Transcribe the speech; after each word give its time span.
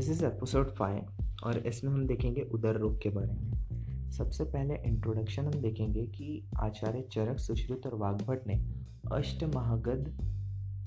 This 0.00 0.10
is 0.10 0.24
episode 0.24 0.70
five 0.70 1.06
और 1.44 1.58
इसमें 1.58 1.92
हम 1.92 2.06
देखेंगे 2.06 2.40
उदर 2.40 2.74
रोग 2.74 3.02
के 3.02 3.10
बारे 3.10 3.32
में। 3.32 4.10
सबसे 4.10 4.44
पहले 4.44 4.74
इंट्रोडक्शन 4.74 5.44
हम 5.44 5.52
देखेंगे 5.52 6.02
कि 6.02 6.48
आचार्य 6.56 7.04
चरक 7.12 7.38
सुश्रुत 7.38 7.86
और 7.86 7.94
वाघभट 7.94 8.46
ने 8.46 8.64
अष्ट 9.12 9.44
महागध 9.44 10.30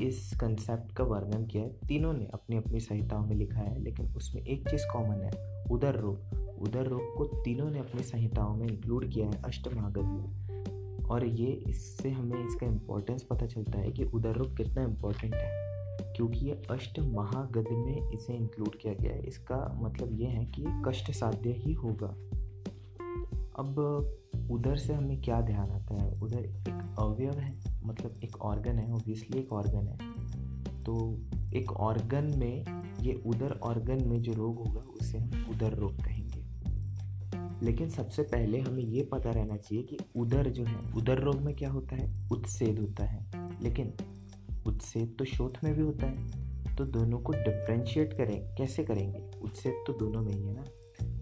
इस 0.02 0.34
कंसेप्ट 0.42 0.96
का 0.96 1.04
वर्णन 1.04 1.46
किया 1.46 1.64
है। 1.64 1.70
तीनों 1.70 2.14
ने 2.14 2.28
अपनी 2.34 2.58
अपनी 2.58 2.80
संहिताओं 2.80 3.26
में 3.26 3.36
लिखा 3.36 3.60
है, 3.60 3.84
लेकिन 3.84 4.06
उसमें 4.06 4.42
एक 4.42 4.70
चीज़ 4.70 4.84
कॉमन 4.94 5.22
है, 5.22 5.64
उदर 5.72 5.96
रोग। 5.96 6.20
उदर 6.62 6.88
रोग 6.88 7.16
को 7.18 7.26
तीनों 7.26 7.70
ने 7.70 7.80
अपनी 7.80 8.04
संहिताओं 8.04 8.56
में 8.56 8.68
इंक्लूड 8.68 9.10
किया 9.10 9.28
है 9.28 9.42
अष्ट 9.42 9.74
महागध 9.74 10.04
में। 10.04 11.06
और 11.06 11.26
ये 11.26 11.48
इससे 11.48 12.10
हमें 12.10 12.46
इसका 12.48 12.66
इम्पोर्टेंस 12.66 13.24
पता 13.24 13.46
चलता 13.46 13.80
है 13.80 13.92
कि 13.92 14.04
उदर 14.04 14.32
रोग 14.32 14.58
कितना 14.58 14.84
इम्पोर्टेंट 14.84 15.36
है। 15.36 15.73
क्योंकि 16.16 16.46
ये 16.46 16.62
अष्ट 16.72 17.00
महागद 17.00 17.66
में 17.72 18.12
इसे 18.12 18.34
इंक्लूड 18.34 18.76
किया 18.76 18.94
गया 18.94 19.12
है। 19.12 19.24
इसका 19.24 19.80
मतलब 19.84 20.10
ये 20.12 20.28
है 20.28 20.46
कि 20.46 20.66
कष्ट 20.88 21.12
साध्य 21.12 21.50
ही 21.50 21.74
होगा। 21.74 22.08
अब 23.60 23.78
उधर 24.52 24.76
से 24.76 24.94
हमें 24.94 25.22
क्या 25.22 25.42
ध्यान 25.42 25.70
आता 25.70 26.04
है? 26.04 26.22
उधर 26.22 26.40
एक 26.40 26.96
अवयव 27.00 27.34
है 27.34 27.60
मतलब 27.84 28.20
एक 28.24 28.38
ऑर्गन 28.42 28.80
है 28.80 28.94
ओबियसली 28.94 29.40
एक 29.40 29.54
ऑर्गन 29.54 29.88
है। 29.88 30.14
तो 30.84 31.20
एक 31.54 31.72
ऑर्गन 31.72 32.34
में, 32.38 32.66
ये 33.02 33.24
उधर 33.26 33.60
ऑर्गन 33.64 34.08
में 34.08 34.22
जो 34.22 34.34
रोग 34.34 34.68
होगा, 34.68 34.82
उसे 34.82 35.18
हम 35.18 35.46
उधर 35.52 35.74
रोग 35.74 35.96
कहेंगे। 35.96 36.44
लेकिन 37.66 37.90
सबसे 37.90 38.24
पहले 38.24 38.60
हमें 38.60 38.84
ये 38.84 39.04
पता 39.04 39.32
रहना 39.32 39.58
चाहिए 39.58 39.84
कि 39.84 39.98
उधर 40.16 40.50
जो 40.50 40.64
है, 40.64 40.94
उधर 40.98 41.20
रोग 41.20 41.36
में 41.36 41.56
क्या 41.56 41.70
होता 41.72 41.96
है? 41.96 42.30
उत्सेद 42.32 42.80
होता 42.80 43.06
है। 43.06 43.32
लेकिन 43.62 43.94
उत्सेद 44.74 45.16
तो 45.20 45.26
शोथ 45.26 45.64
में 45.64 45.74
भी 45.74 45.82
होता 45.82 46.06
है। 46.08 46.44
तो 46.76 46.86
दोनों 46.86 47.20
को 47.20 47.32
डिफ्रेंशिएट 47.32 48.14
करें। 48.14 48.56
कैसे 48.56 48.84
करेंगे? 48.84 49.32
उत्सेद 49.42 49.74
तो 49.88 49.94
दोनों 49.94 50.22
में 50.22 50.34
ही 50.34 50.48
है 50.48 50.54
ना? 50.54 50.64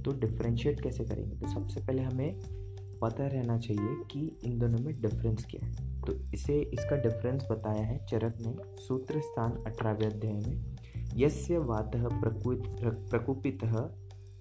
तो 0.01 0.11
डिफ्रेंशिएट 0.19 0.81
कैसे 0.81 1.03
करेंगे? 1.03 1.35
तो 1.35 1.47
सबसे 1.47 1.79
पहले 1.79 2.01
हमें 2.01 2.39
पता 3.01 3.27
रहना 3.27 3.57
चाहिए 3.57 4.03
कि 4.11 4.37
इन 4.43 4.59
दोनों 4.59 4.79
में 4.79 5.01
डिफरेंस 5.01 5.45
क्या 5.45 5.65
है। 5.65 6.01
तो 6.01 6.13
इसे, 6.13 6.59
इसका 6.59 6.95
डिफरेंस 6.95 7.47
बताया 7.51 7.83
है 7.83 8.05
चरक 8.05 8.37
ने 8.41 8.55
सूत्र 8.81 9.21
स्थान 9.21 9.51
अठारहवें 9.51 10.07
अध्याय 10.07 10.33
में। 10.33 10.77
यस्य 11.15 11.57
वात 11.57 11.91
प्रकुपित 13.11 13.59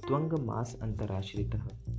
त्वंग 0.07 0.33
मास 0.33 0.79
अंतराश्रित। 0.83 1.51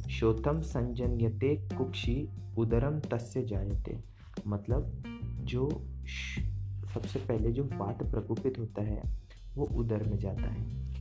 शोथम 0.10 0.62
संजन्यते 0.62 1.56
कुक्षी 1.56 2.30
उदरम 2.58 3.00
तस्य 3.00 3.42
जायते। 3.42 3.98
मतलब 4.48 5.04
जो 5.44 5.88
सबसे 6.94 7.20
पहले 7.20 7.52
जो 7.52 7.64
वात 7.64 8.04
प्रकोपित 8.04 8.60
होता 8.60 8.82
है, 8.82 9.02
वो 9.56 9.66
उदर 9.66 10.04
में 10.04 10.18
जाता 10.18 10.50
है। 10.50 10.92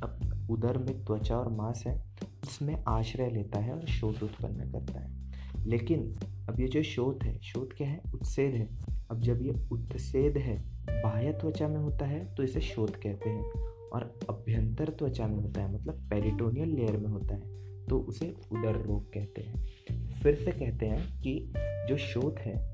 अब 0.00 0.46
उदर 0.50 0.78
में 0.78 1.04
त्वचा 1.04 1.36
और 1.36 1.48
मांस 1.48 1.84
है, 1.86 2.04
उसमें 2.42 2.84
आश्रय 2.88 3.30
लेता 3.30 3.58
है 3.58 3.72
और 3.72 3.86
शोध 3.86 4.22
उत्पन्न 4.22 4.70
करता 4.72 5.00
है। 5.00 5.22
लेकिन 5.66 6.16
अब 6.48 6.60
ये 6.60 6.68
जो 6.68 6.82
शोध 6.82 7.22
है 7.22 7.38
शोध 7.38 7.72
क्या 7.72 7.88
है? 7.88 8.00
उत्सेद 8.14 8.54
है। 8.54 8.68
अब 9.10 9.20
जब 9.20 9.42
ये 9.42 9.68
उत्सेद 9.72 10.36
है, 10.36 10.64
बाह्य 10.90 11.32
त्वचा 11.32 11.68
में 11.68 11.78
होता 11.78 12.06
है 12.06 12.34
तो 12.34 12.42
इसे 12.42 12.60
शोध 12.60 12.96
कहते 12.96 13.30
हैं 13.30 13.50
और 13.92 14.18
अभ्यंतर 14.30 14.88
त्वचा 14.88 15.26
में 15.26 15.36
होता 15.36 15.62
है 15.62 15.74
मतलब 15.74 15.94
पेरिटोनियल 16.10 16.68
लेयर 16.68 16.96
में 16.96 17.08
होता 17.08 17.34
है 17.34 17.40
तो 17.86 17.98
उसे 17.98 18.34
उदर 18.52 18.82
रोग 18.86 19.12
कहते 19.12 19.42
हैं। 19.42 19.66
फिर 20.08 20.34
से 20.34 20.50
कहते 20.50 20.86
हैं 20.86 21.20
कि 21.20 21.52
जो 21.58 21.96
शोध 21.96 22.38
है 22.38 22.71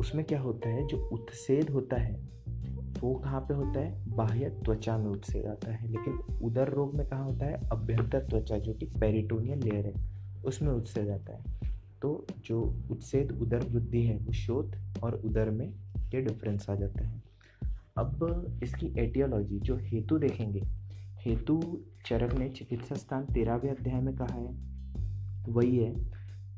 उसमें 0.00 0.24
क्या 0.24 0.40
होता 0.40 0.68
है, 0.68 0.86
जो 0.86 0.96
उत्सेद 0.96 1.70
होता 1.70 1.96
है, 1.96 2.36
वो 3.00 3.14
कहाँ 3.14 3.40
पे 3.40 3.54
होता 3.54 3.80
है? 3.80 4.08
बाह्य 4.08 4.50
त्वचा 4.50 4.98
में 4.98 5.06
उत्सेद 5.06 5.46
आता 5.46 5.72
है। 5.72 5.88
लेकिन 5.88 6.12
उदर 6.42 6.68
रोग 6.68 6.94
में 6.94 7.06
कहाँ 7.06 7.24
होता 7.24 7.46
है? 7.46 7.52
अभ्यंतर 7.52 8.18
त्वचा, 8.18 8.58
जो 8.58 8.74
कि 8.74 8.86
पेरिटोनियल 8.86 9.58
लेयर 9.58 9.86
है, 9.86 9.92
उसमें 10.44 10.72
उत्सेद 10.72 11.08
आता 11.08 11.36
है। 11.36 11.56
तो 12.02 12.26
जो 12.44 12.74
उत्सेद 12.90 13.32
उदर 13.32 13.58
वृद्धि 13.58 14.02
है, 14.02 14.16
वो 14.16 14.32
शोध 14.32 14.76
और 15.02 15.14
उदर 15.14 15.50
में 15.50 15.68
ये 16.14 16.20
डिफरेंस 16.20 16.70
आ 16.70 16.74
जाता 16.74 17.06
है। 17.06 17.22
अब 17.98 18.46
इसकी 18.62 18.94
एटियोलॉजी 18.98 19.58
जो 19.58 19.76
हेतु 19.76 20.18
देखेंगे, 20.18 20.62
हेतु 21.18 21.80
चरक 22.06 22.34
ने 22.34 22.48
चिकित्सा 22.48 22.94
स्थान 22.94 23.24
तेरहवें 23.24 23.70
अध्याय 23.70 24.00
में 24.00 24.16
कहा 24.16 24.34
है। 24.34 24.56
वही 25.48 25.76
है, 25.76 25.94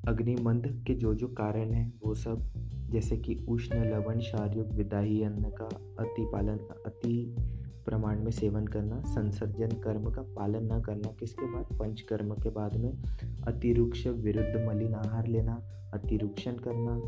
अग्निमंद 0.08 0.84
के 0.86 0.94
जो 0.94 1.14
जो 1.14 1.28
कारण 1.28 1.72
हैं, 1.72 1.92
वो 2.06 2.14
सब 2.14 2.67
जैसे 2.90 3.16
कि 3.16 3.46
उष्ण 3.48 3.84
लवण 3.84 4.20
शारीरिक 4.20 4.72
विदाही 4.72 5.22
अन्न 5.22 5.42
का 5.42 5.64
अति 6.00 6.28
पालन, 6.32 6.58
अति 6.86 7.36
प्रमाण 7.84 8.22
में 8.22 8.30
सेवन 8.30 8.66
करना, 8.66 9.00
संसर्जन 9.00 9.68
कर्म 9.68 10.10
का 10.10 10.22
पालन 10.22 10.72
न 10.72 10.80
करना, 10.80 11.08
किसके 11.20 11.46
बाद? 11.46 11.78
पंचकर्म 11.78 12.34
के 12.34 12.50
बाद 12.50 12.76
में 12.76 13.02
अतिरुक्ष 13.46 14.06
विरुद्ध 14.06 14.66
मलिन 14.68 14.94
आहार 14.94 15.26
लेना, 15.26 15.62
अतिरुक्षण 15.94 16.52
करना, 16.52 17.00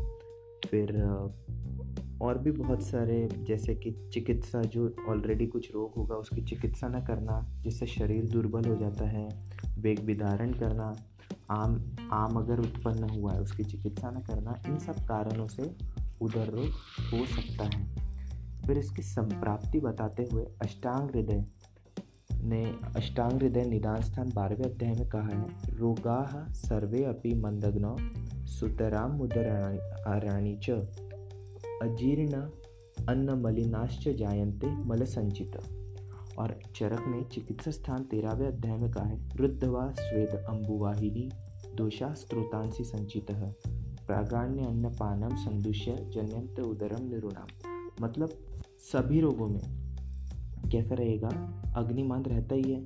फिर 0.67 1.03
और 2.21 2.37
भी 2.37 2.51
बहुत 2.51 2.81
सारे, 2.81 3.29
जैसे 3.43 3.75
कि 3.75 4.09
चिकित्सा 4.13 4.61
जो 4.61 4.95
ऑलरेडी 5.09 5.47
कुछ 5.47 5.73
रोग 5.73 5.93
होगा, 5.97 6.15
उसकी 6.15 6.41
चिकित्सा 6.41 6.87
न 6.87 7.05
करना, 7.05 7.61
जिससे 7.61 7.85
शरीर 7.85 8.25
दुर्बल 8.25 8.65
हो 8.69 8.75
जाता 8.75 9.05
है, 9.05 9.51
वेग 9.79 9.99
विधारण 9.99 10.51
करना 10.51 10.95
आम 11.51 11.73
आम 12.13 12.37
अगर 12.37 12.59
उत्पन्न 12.59 13.09
हुआ 13.09 13.33
है, 13.33 13.41
उसकी 13.41 13.63
चिकित्सा 13.63 14.11
न 14.11 14.21
करना 14.21 14.55
इन 14.67 14.77
सब 14.77 15.05
कारणों 15.07 15.47
से 15.47 15.63
उदर 16.21 16.49
रोग 16.49 16.71
हो 17.11 17.25
सकता 17.27 17.65
है। 17.65 17.81
फिर 18.65 18.77
इसकी 18.77 19.01
संप्राप्ति 19.01 19.79
बताते 19.79 20.27
हुए 20.31 20.45
अष्टांग 20.61 21.09
हृदय 21.09 21.45
ने 22.43 22.63
अष्टांग 22.95 23.33
हृदय 23.33 23.65
निदान 23.65 24.01
स्थान 24.01 24.29
बारहवें 24.35 24.65
अध्याय 24.65 24.93
में 24.93 25.07
कहा 25.09 25.27
है, 25.27 25.77
रोगा 25.77 26.47
सर्वे 26.51 27.03
अपि 27.05 27.33
मंदग्न 27.35 27.95
सुतराम 28.49 29.11
मुदराणी 29.11 30.55
च। 30.63 30.69
अजीर्ण 31.81 32.41
अन्न 33.09 33.41
मलिनाश्च 33.41 34.07
जायन्ते 34.09 34.67
मल 34.85 35.03
संचित 35.07 35.57
और 36.37 36.59
चरक 36.75 37.03
ने 37.07 37.21
चिकित्सा 37.23 37.71
स्थान 37.71 38.03
तेरहवें 38.03 38.47
अध्याय 38.47 38.77
में 38.77 38.91
कहा 38.91 39.03
है, 39.03 39.35
रुद्धवा 39.35 39.91
स्वेद 39.91 40.45
अम्बुवाहिनी 40.49 41.29
दोषा 41.75 42.13
स्त्रोतांसी 42.13 42.83
संचित 42.83 43.31
है 43.31 43.55
प्रागाण्य 44.07 44.65
अन्नपानम 44.65 45.35
संदुष्य 45.35 45.91
जन्यंत 46.13 46.59
उदरम 46.59 47.05
निरुणाम 47.09 47.47
मतलब 48.01 48.29
सभी 48.79 49.19
रोगों 49.21 49.47
में। 49.47 49.61
कैसा 50.71 50.95
रहेगा? 50.95 51.29
अग्निमान 51.75 52.23
रहता 52.23 52.55
ही 52.55 52.71
है। 52.71 52.81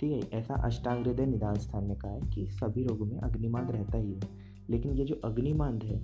ठीक 0.00 0.12
है, 0.12 0.38
ऐसा 0.38 0.54
अष्टांग 0.54 1.06
हृदय 1.06 1.26
निदान 1.26 1.54
स्थान 1.54 1.84
में 1.84 1.96
कहा 1.98 2.12
है 2.12 2.20
कि 2.20 2.46
सभी 2.50 2.84
रोगों 2.84 3.06
में 3.06 3.18
अग्निमान 3.18 3.68
रहता 3.68 3.98
ही 3.98 4.12
है। 4.12 4.20
लेकिन 4.70 4.92
ये 4.92 5.04
जो 5.04 5.20
अग्निमांद 5.24 5.82
है, 5.82 6.00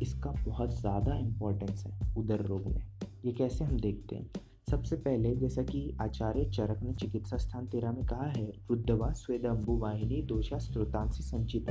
इसका 0.00 0.30
बहुत 0.30 0.80
ज़्यादा 0.80 1.16
इम्पोर्टेंस 1.16 1.84
है 1.86 2.14
उदर 2.16 2.40
रोग 2.40 2.66
में। 2.66 2.82
ये 3.24 3.32
कैसे 3.32 3.64
हम 3.64 3.80
देखते 3.80 4.16
हैं? 4.16 4.30
सबसे 4.72 4.96
पहले 4.96 5.36
जैसा 5.36 5.62
कि 5.62 5.96
आचार्य 6.00 6.44
चरक 6.44 6.82
ने 6.82 6.92
चिकित्सा 6.92 7.36
स्थान 7.36 7.66
तेरह 7.66 7.92
में 7.92 8.06
कहा 8.06 8.26
है 8.26 8.52
रुद्धवा 8.70 9.10
स्वेदम्बु 9.10 9.72
वाहिनी 9.78 10.22
दोषा 10.22 10.58
स्त्रोतांसी 10.58 11.22
संचित 11.22 11.66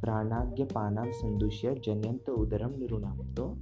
प्राणाग्य 0.00 0.64
पाना 0.64 1.10
संदुष्य 1.10 1.74
जन्यंत 1.74 2.28
उदरम 2.28 2.78
निरुणाम 2.78 3.18
तो 3.34 3.58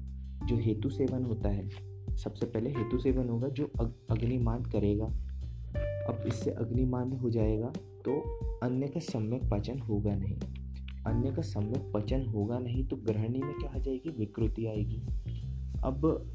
जो 0.46 0.56
हेतु 0.56 0.90
सेवन 0.90 1.24
होता 1.24 1.48
है। 1.48 1.68
सबसे 2.16 2.46
पहले 2.46 2.70
हेतु 2.70 2.98
सेवन 2.98 3.28
होगा 3.28 3.48
जो 3.48 3.70
अग, 3.80 3.92
अग्निमांद 4.10 4.66
करेगा। 4.66 5.06
अब 6.08 6.24
इससे 6.26 6.50
अग्निमांद 6.50 7.14
हो 7.14 7.30
जाएगा 7.30 7.72
तो 8.08 8.40
अन्य 8.58 8.88
का 8.88 9.00
सम्यक 9.00 9.50
पाचन 9.50 9.78
होगा 9.78 10.14
नहीं। 10.14 10.36
अन्य 11.06 11.32
का 11.32 11.42
सम्यक 11.42 11.92
पचन 11.94 12.26
होगा 12.26 12.58
नहीं 12.58 12.84
तो 12.84 12.96
ग्रहणी 12.96 13.38
में 13.38 13.54
क्या 13.54 13.70
आ 13.76 13.78
जाएगी? 13.78 14.10
विकृति 14.10 14.66
आएगी। 14.66 15.02
अब 15.84 16.28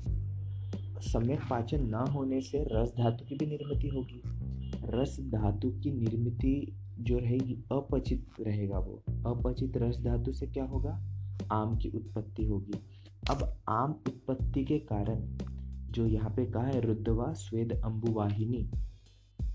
सम्यक 1.03 1.39
पाचन 1.49 1.85
न 1.85 2.05
होने 2.11 2.41
से 2.41 2.63
रस 2.71 2.93
धातु 2.97 3.25
की 3.25 3.35
भी 3.35 3.45
निर्मित 3.45 3.91
होगी। 3.93 4.21
रस 4.91 5.17
धातु 5.29 5.69
की 5.73 5.91
निर्मित 5.93 6.75
जो 6.99 7.17
रहेगी, 7.19 7.53
अपचित 7.71 8.25
रहेगा 8.41 8.79
वो। 8.79 9.01
अपचित 9.27 9.77
रस 9.77 9.97
धातु 10.01 10.31
से 10.33 10.47
क्या 10.47 10.63
होगा? 10.65 10.99
आम 11.51 11.77
की 11.77 11.89
उत्पत्ति 11.89 12.45
होगी। 12.45 12.79
अब 13.29 13.43
आम 13.69 13.91
उत्पत्ति 14.07 14.63
के 14.65 14.77
कारण 14.87 15.21
जो 15.91 16.05
यहाँ 16.05 16.29
पे 16.29 16.45
कहा 16.45 16.65
है 16.65 16.81
रुद्रवा 16.81 17.31
स्वेद 17.33 17.71
अम्बुवाहिनी 17.85 18.69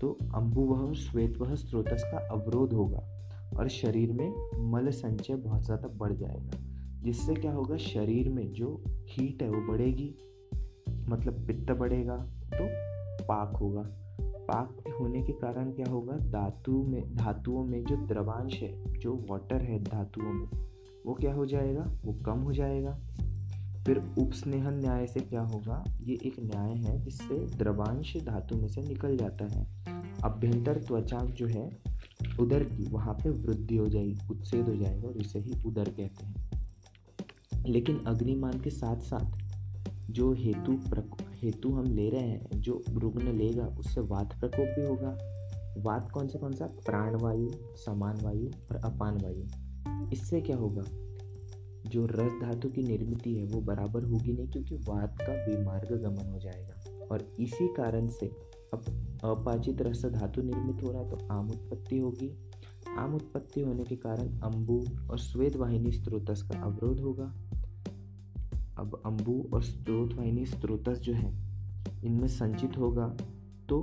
तो 0.01 0.17
अम्बुवह 0.35 0.93
श्वेतवह 0.93 1.55
स्रोतस 1.55 2.03
का 2.03 2.17
अवरोध 2.31 2.73
होगा 2.73 3.03
और 3.57 3.67
शरीर 3.69 4.11
में 4.11 4.71
मल 4.71 4.89
संचय 4.91 5.35
बहुत 5.35 5.65
ज़्यादा 5.65 5.87
बढ़ 5.97 6.13
जाएगा, 6.13 6.59
जिससे 7.03 7.33
क्या 7.33 7.51
होगा? 7.51 7.77
शरीर 7.77 8.29
में 8.29 8.51
जो 8.53 8.81
हीट 9.09 9.43
है 9.43 9.49
वो 9.49 9.61
बढ़ेगी। 9.67 10.13
मतलब 11.09 11.47
पित्त 11.47 11.71
बढ़ेगा 11.71 12.17
तो 12.53 12.93
पाक 13.25 13.55
होगा। 13.57 13.83
पाक 14.21 14.83
होने 14.99 15.21
के 15.21 15.31
कारण 15.31 15.71
क्या 15.71 15.91
होगा? 15.91 16.13
धातु 16.13 16.83
में, 16.83 17.15
धातुओं 17.15 17.65
में 17.65 17.83
जो 17.83 17.95
द्रवांश 17.95 18.59
है, 18.61 18.99
जो 18.99 19.25
वाटर 19.29 19.61
है 19.61 19.83
धातुओं 19.83 20.33
में, 20.33 20.47
वो 21.05 21.13
क्या 21.13 21.33
हो 21.33 21.45
जाएगा? 21.45 21.91
वो 22.05 22.13
कम 22.13 22.39
हो 22.39 22.53
जाएगा। 22.53 22.99
फिर 23.85 23.97
उपस्नेहन 23.97 24.79
न्याय 24.79 25.07
से 25.07 25.19
क्या 25.19 25.41
होगा? 25.41 25.83
ये 26.01 26.17
एक 26.25 26.35
न्याय 26.39 26.73
है 26.73 27.01
जिससे 27.01 27.57
द्रवांश 27.57 28.17
धातु 28.17 28.55
में 28.55 28.67
से 28.67 28.81
निकल 28.81 29.17
जाता 29.17 29.45
है। 29.45 29.67
अभ्यंतर 30.23 30.77
त्वचा 30.77 31.19
जो 31.19 31.47
है, 31.47 31.77
उदर 32.39 32.63
की, 32.63 32.89
वहाँ 32.89 33.13
पे 33.13 33.29
वृद्धि 33.29 33.77
हो 33.77 33.87
जाएगी 33.87 34.17
उत्सेद 34.31 34.69
हो 34.69 34.75
जाएगा 34.75 35.07
और 35.07 35.17
इसे 35.17 35.39
ही 35.39 35.63
उदर 35.65 35.83
कहते 35.83 36.25
हैं। 36.25 36.35
लेकिन 37.65 38.03
अग्निमान 38.07 38.59
के 38.59 38.69
साथ 38.69 38.97
साथ 38.97 39.42
जो 40.13 40.33
हेतु 40.33 40.79
हेतु 41.33 41.69
हम 41.69 41.83
ले 41.83 42.09
रहे 42.09 42.21
हैं, 42.21 42.61
जो 42.61 42.83
रुग्ण 42.93 43.33
लेगा, 43.33 43.65
उससे 43.65 44.01
वात 44.01 44.39
प्रकोप 44.39 44.65
भी 44.65 44.87
होगा। 44.87 45.17
वात 45.77 46.11
कौन 46.11 46.27
सा 46.27 46.39
कौन 46.39 46.53
सा 46.53 46.65
प्राणवायु, 46.65 47.49
समान 47.75 48.17
वायु 48.21 48.47
और 48.47 48.75
अपान 48.75 49.17
वायु। 49.17 49.43
इससे 50.11 50.41
क्या 50.41 50.57
होगा? 50.57 50.83
जो 51.89 52.05
रस 52.05 52.31
धातु 52.31 52.69
की 52.69 52.83
निर्मित 52.83 53.27
है, 53.27 53.43
वो 53.43 53.61
बराबर 53.61 54.03
होगी 54.03 54.33
नहीं, 54.33 54.47
क्योंकि 54.47 54.75
वात 54.75 55.17
का 55.21 55.45
विमार्ग 55.45 56.01
गमन 56.01 56.31
हो 56.33 56.39
जाएगा। 56.39 57.05
और 57.11 57.33
इसी 57.39 57.67
कारण 57.67 58.07
से 58.07 58.25
अब 58.73 58.81
अपाचित 59.23 59.81
रस 59.81 60.05
धातु 60.05 60.41
निर्मित 60.41 60.83
हो 60.83 60.91
रहा 60.91 61.01
है 61.01 61.09
तो 61.09 61.17
आम 61.31 61.49
उत्पत्ति 61.49 61.97
होगी। 61.97 62.49
आम 62.97 63.15
उत्पत्ति 63.15 63.61
होने 63.61 63.83
के 63.83 63.95
कारण 63.95 64.27
अंबु 64.27 64.83
और 65.09 65.17
श्वेत 65.17 65.55
वाहिनी 65.55 65.91
स्त्रोतस 65.91 66.41
का 66.41 66.59
अवरोध 66.59 66.99
होगा। 66.99 67.42
अब 68.79 69.01
अंबु 69.05 69.49
और 69.53 69.63
स्त्रोत 69.63 70.13
वाहिनी 70.13 70.45
स्त्रोतस 70.45 70.99
जो 70.99 71.13
है, 71.13 71.33
इनमें 72.03 72.27
संचित 72.27 72.77
होगा 72.77 73.17
तो 73.69 73.81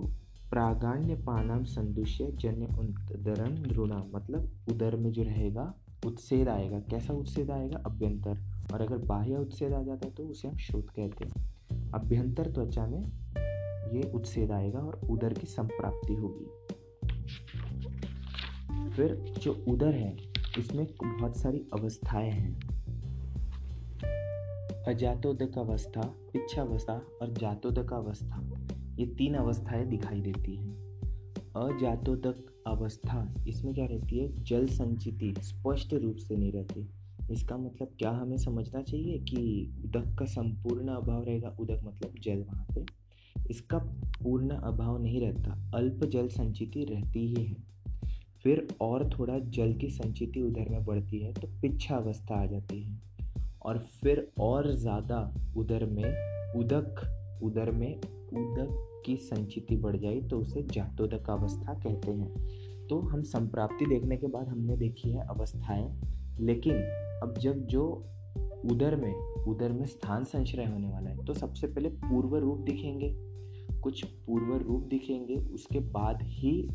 प्रागाण्य 0.51 1.15
पानाम 1.15 1.65
संदुष्य 1.65 2.33
जन्य 2.33 2.67
उदरन 2.67 3.63
ध्रुणा 3.63 4.05
मतलब 4.15 4.51
उदर 4.69 4.97
में 4.97 5.13
जो 5.13 5.23
रहेगा 5.23 5.75
उत्सेद 6.07 6.49
आएगा। 6.49 6.79
कैसा 6.81 7.13
उत्सेद 7.15 7.51
आएगा? 7.51 7.79
अभ्यंतर। 7.79 8.39
और 8.73 8.81
अगर 8.81 8.99
बाह्य 8.99 9.37
उत्सेद 9.37 9.73
आ 9.73 9.83
जाता 9.83 10.09
है 10.09 10.15
तो 10.15 10.23
उसे 10.23 10.49
हम 10.49 10.57
श्रोत 10.57 10.91
कहते 10.91 11.25
हैं। 11.25 11.91
अभ्यंतर 11.95 12.51
त्वचा 12.51 12.87
में 12.87 13.05
ये 13.93 14.13
उत्सेद 14.15 14.51
आएगा 14.51 14.79
और 14.79 15.01
उदर 15.11 15.33
की 15.33 15.47
संप्राप्ति 15.47 16.15
होगी। 16.15 16.47
फिर 18.91 19.35
जो 19.43 19.65
उदर 19.69 19.95
है, 19.95 20.17
इसमें 20.59 20.87
बहुत 20.87 21.37
सारी 21.37 21.59
अवस्थाएँ 21.59 22.31
हैं। 22.31 22.80
अजातोदक 24.89 25.59
अवस्था 25.59 26.01
पिच्छावस्था 26.33 26.93
और 26.93 27.33
जातोदक 27.33 27.93
अवस्था 27.93 28.51
ये 28.99 29.07
तीन 29.07 29.35
अवस्थाएँ 29.35 29.87
दिखाई 29.87 30.21
देती 30.21 30.57
हैं। 30.57 31.01
अजातोदक 31.57 32.47
अवस्था, 32.67 33.35
इसमें 33.49 33.75
क्या 33.75 33.87
रहती 33.87 34.19
है? 34.19 34.45
जल 34.45 34.67
संचिति, 34.67 35.35
स्पष्ट 35.39 35.95
रूप 35.95 36.17
से 36.17 36.37
नहीं 36.37 36.53
रहती। 36.53 36.89
इसका 37.31 37.57
मतलब 37.57 37.89
क्या 37.99 38.11
हमें 38.11 38.37
समझना 38.37 38.83
चाहिए 38.83 39.19
कि 39.19 39.73
उदक 39.85 40.17
का 40.19 40.25
संपूर्ण 40.25 40.89
अभाव 40.89 41.25
रहेगा? 41.25 41.57
उदक 41.61 41.81
मतलब 41.85 42.15
जल 42.23 42.39
वहाँ 42.39 42.67
पे। 42.75 42.85
इसका 43.51 43.79
पूर्ण 44.25 44.51
अभाव 44.51 45.03
नहीं 45.03 45.21
रहता, 45.21 45.71
अल्प 45.75 46.05
जल 46.05 46.29
संचिति 46.29 46.85
रहती 46.85 47.27
ही 47.27 47.45
है। 47.45 47.57
फिर 48.43 48.69
और 48.81 49.19
थोड़ा 49.19 49.39
जल 49.39 49.75
की 49.75 49.91
संचिति 49.91 50.41
उधर 50.41 50.69
में 50.69 50.85
बढ़ती 50.85 51.19
है 51.19 51.33
तो 51.33 51.49
पिच्छा 51.63 51.97
अवस्था 51.97 52.43
आ 52.43 52.47
जाती 52.47 52.83
है। 52.83 53.10
और 53.63 53.79
फिर 54.03 54.27
और 54.41 54.71
ज़्यादा 54.73 55.19
उधर 55.57 55.85
में 55.87 56.05
उदक, 56.57 57.03
उधर 57.43 57.71
में 57.71 57.97
उदक 57.97 59.03
की 59.07 59.17
संचिति 59.19 59.77
बढ़ 59.77 59.97
जाए 59.97 60.21
तो 60.21 60.39
उसे 60.39 60.63
जातोदक 60.65 61.31
अवस्था 61.31 61.75
कहते 61.77 62.11
हैं। 62.11 62.87
तो 62.89 62.99
हम 63.01 63.23
संप्राप्ति 63.25 63.87
देखने 63.87 64.17
के 64.17 64.27
बाद 64.27 64.49
हमने 64.49 64.77
देखी 64.77 65.13
है 65.13 65.27
अवस्थाएँ, 65.29 65.91
लेकिन 66.41 66.75
अब 67.23 67.35
जब 67.39 67.67
जो 67.67 67.87
उदर 68.65 68.97
में, 68.97 69.13
उधर 69.45 69.73
में 69.73 69.85
स्थान 69.87 70.25
संश्रय 70.27 70.65
होने 70.65 70.89
वाला 70.89 71.11
है 71.11 71.25
तो 71.27 71.35
सबसे 71.35 71.67
पहले 71.67 71.89
पूर्व 71.89 72.37
रूप 72.37 72.59
दिखेंगे। 72.61 73.15
कुछ 73.81 74.05
पूर्व 74.27 74.57
रूप 74.59 74.83
दिखेंगे, 74.85 75.37
उसके 75.37 75.81
बाद 75.81 76.23
ही 76.23 76.69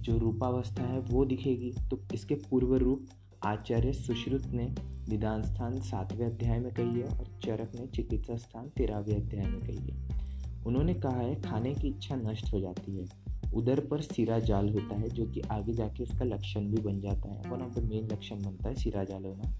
जो 0.00 0.16
रूपावस्था 0.18 0.82
है 0.82 1.00
वो 1.02 1.24
दिखेगी। 1.24 1.72
तो 1.90 1.98
इसके 2.14 2.34
पूर्व 2.42 2.74
रूप 2.76 3.06
आचार्य 3.46 3.92
सुश्रुत 3.92 4.46
ने 4.46 4.74
निदान 5.08 5.42
स्थान 5.42 5.80
सातवें 5.80 6.26
अध्याय 6.26 6.58
में 6.58 6.74
कही 6.74 7.00
है 7.00 7.04
और 7.04 7.26
चरक 7.44 7.80
ने 7.80 7.86
चिकित्सा 7.86 8.36
स्थान 8.36 8.68
तेरहवें 8.68 9.16
अध्याय 9.16 9.46
में 9.46 9.60
कही 9.60 9.90
है। 9.90 10.08
उन्होंने 10.66 10.94
कहा 10.94 11.20
है, 11.20 11.42
खाने 11.42 11.74
की 11.74 11.88
इच्छा 11.88 12.16
नष्ट 12.16 12.52
हो 12.52 12.60
जाती 12.60 12.96
है। 12.96 13.04
उधर 13.54 13.80
पर 13.80 14.00
सिरा 14.00 14.38
जाल 14.38 14.68
होता 14.68 14.94
है, 14.94 15.08
जो 15.08 15.26
कि 15.26 15.40
आगे 15.40 15.72
जाके 15.72 16.02
उसका 16.02 16.24
लक्षण 16.24 16.60
भी 16.60 16.82
बन 16.82 17.00
जाता 17.00 17.28
है। 17.28 17.50
वन 17.50 17.62
ऑफ़ 17.62 17.80
द 17.80 17.84
मेन 17.84 18.08
लक्षण 18.12 18.36
बनता 18.36 18.68
है 18.68 18.74
सिरा 18.74 19.04
जाल 19.04 19.24
होना। 19.24 19.54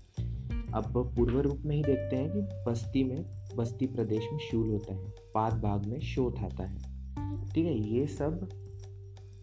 अब 0.79 1.15
पूर्व 1.17 1.41
रूप 1.41 1.63
में 1.65 1.77
ही 1.77 1.83
देखते 1.83 2.17
हैं 2.17 2.33
कि 2.33 2.41
बस्ती 2.41 3.05
में, 3.05 3.25
बस्ती 3.57 3.87
प्रदेश 3.87 4.23
में 4.33 4.39
शूल 4.51 4.69
होता 4.69 4.95
है। 4.95 5.15
पाद 5.35 5.63
भाग 5.63 5.87
में 5.87 6.01
शोथ 6.01 6.45
आता 6.45 6.65
है। 6.67 6.79
ठीक 7.47 7.67
है, 7.67 7.93
ये 7.93 8.07
सब 8.07 8.49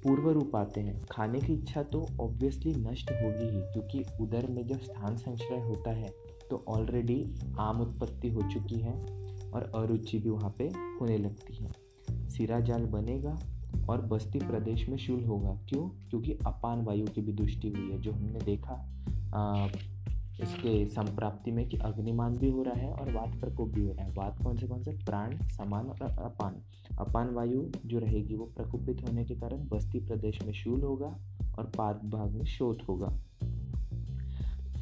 पूर्व 0.04 0.30
रूप 0.30 0.56
आते 0.56 0.82
हैं। 0.82 1.00
खाने 1.12 1.40
की 1.40 1.54
इच्छा 1.54 1.84
तो 1.84 2.06
ऑब्वियसली 2.22 2.74
नष्ट 2.76 3.12
होगी 3.12 3.46
ही 3.46 3.62
क्योंकि 3.64 4.04
उधर 4.22 4.48
में 4.48 4.66
जब 4.68 4.82
स्थान 4.82 5.16
संचय 5.18 5.60
होता 5.60 5.92
है 5.92 6.10
तो 6.50 6.64
ऑलरेडी 6.68 7.24
आम 7.60 7.82
उत्पत्ति 7.82 8.30
हो 8.30 8.42
चुकी 8.44 8.80
है 8.80 8.94
और 9.52 9.72
अरुचि 9.76 10.20
भी 10.20 10.30
वहाँ 10.30 10.56
पे 10.58 10.64
होने 11.02 11.18
लगती 11.18 11.56
है। 11.56 12.30
सिरा 12.30 12.60
जाल 12.60 12.86
बनेगा 12.86 13.38
और 13.90 14.02
बस्ती 14.02 14.40
प्रदेश 14.40 14.88
में 14.90 14.98
शूल 14.98 15.24
होगा। 15.24 15.58
क्यों? 15.70 15.88
क्योंकि 16.10 16.38
अपान 16.46 16.82
वायु 16.82 17.06
की 17.06 17.22
भी 17.22 17.34
दृष्टि 17.34 17.70
हुई 17.70 17.90
है 17.92 18.02
जो 18.02 18.12
हमने 18.12 18.40
देखा 18.46 18.74
आ, 19.36 19.68
इसके 20.44 20.86
संप्राप्ति 20.86 21.52
में 21.52 21.68
कि 21.70 21.78
अग्निमान 21.78 22.38
भी 22.38 22.50
हो 22.50 22.64
रहा 22.64 22.80
है 22.80 22.92
और 22.92 23.12
वात 23.14 23.40
प्रकोप 23.40 23.70
भी 23.70 23.82
हो 23.82 23.94
रहा 23.94 24.06
है। 24.06 24.14
वात 24.14 24.44
कौन 24.44 24.58
से 24.58 24.68
कौन 24.68 24.84
से? 24.84 24.92
प्राण, 24.92 25.38
समान 25.50 25.86
और 25.86 26.02
अपान। 26.02 26.56
अपान 27.00 27.30
वायु 27.30 27.64
जो 27.86 28.00
रहेगी 28.00 28.36
वो 28.36 28.46
प्रकोपित 28.46 29.04
होने 29.04 29.26
के 29.26 29.36
कारण 29.36 29.68
बस्ती 29.68 30.00
प्रदेश 30.00 30.44
में 30.46 30.54
शूल 30.54 30.82
होगा 30.82 31.16
और 31.60 31.72
पाद 31.78 32.02
भाग 32.06 32.32
में 32.32 32.46
शोध 32.46 32.82
होगा। 32.90 33.08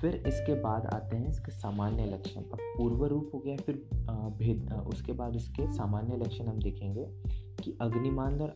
फिर 0.02 0.16
इसके 0.28 0.54
बाद 0.62 0.86
आते 0.86 1.18
हैं 1.18 1.30
इसके 1.30 1.52
सामान्य 1.52 2.06
लक्षण। 2.06 2.42
अब 2.42 2.58
पूर्व 2.78 3.06
रूप 3.06 3.32
हो 3.34 3.40
गया, 3.40 3.56
फिर 3.58 3.76
भेद 4.38 4.72
उसके 4.88 5.12
बाद 5.12 5.36
उसके 5.36 5.72
सामान्य 5.74 6.18
लक्षण 6.18 6.46
हम 6.46 6.60
देखेंगे 6.60 7.06
कि 7.64 7.78
अग्निमंद 7.82 8.42
और 8.42 8.50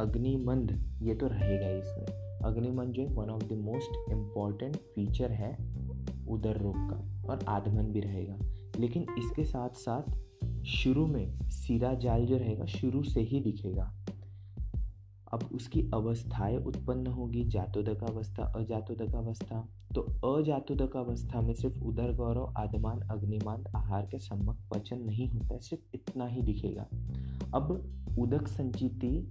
अग्निमंद, 0.00 0.72
ये 1.02 1.14
तो 1.14 1.26
रहेगा 1.26 1.66
ही 1.66 1.78
इसमें। 1.78 2.06
अग्निमंद 2.44 2.92
जो 2.92 3.02
है 3.02 3.08
one 3.08 3.30
of 3.30 3.44
the 3.44 3.52
most 3.52 4.10
important 4.10 4.76
feature 4.76 5.30
है। 5.30 5.77
उदर 6.30 6.56
रोग 6.56 6.74
का 6.76 7.28
और 7.32 7.44
आधमन 7.48 7.84
भी 7.84 8.00
रहेगा। 8.00 8.38
लेकिन 8.78 9.02
इसके 9.02 9.44
साथ 9.44 9.68
साथ 9.68 10.02
शुरू 10.64 11.06
में 11.06 11.38
सीरा 11.50 11.94
जाल 11.94 12.26
जो 12.26 12.36
रहेगा, 12.38 12.64
शुरू 12.64 13.02
से 13.02 13.20
ही 13.20 13.40
दिखेगा। 13.40 13.94
अब 15.32 15.48
उसकी 15.54 15.90
अवस्थाएँ 15.94 16.56
उत्पन्न 16.56 17.06
होगी, 17.06 17.44
जातोदक 17.44 18.04
अवस्था, 18.04 18.44
अजातोदक 18.44 19.14
अवस्था। 19.14 19.68
तो 19.94 20.00
अजातोदक 20.36 20.96
अवस्था 20.96 21.40
में 21.40 21.54
सिर्फ़ 21.54 21.84
उदर 21.84 22.12
गौरव 22.12 22.54
आदमान 22.56 23.00
अग्निमान 23.00 23.64
आहार 23.76 24.06
के 24.06 24.18
सम्मक 24.18 24.58
पचन 24.74 24.98
नहीं 24.98 25.28
होता 25.28 25.54
है, 25.54 25.60
सिर्फ़ 25.60 25.84
इतना 25.94 26.26
ही 26.26 26.42
दिखेगा। 26.42 26.86
अब 27.54 27.92
उदक 28.18 28.48
संचिति 28.48 29.30